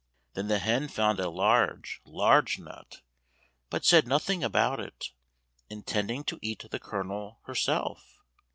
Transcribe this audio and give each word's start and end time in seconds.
Then 0.33 0.47
the 0.47 0.57
hen 0.57 0.87
found 0.87 1.19
a 1.19 1.29
large, 1.29 2.01
large 2.05 2.57
nut, 2.57 3.01
but 3.69 3.85
said 3.85 4.07
nothing 4.07 4.43
about 4.43 4.79
it, 4.79 5.11
intending 5.69 6.23
to 6.23 6.39
eat 6.41 6.65
the 6.71 6.79
kernel 6.79 7.39
herself. 7.43 8.19